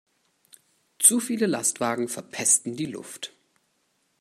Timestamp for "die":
2.75-2.87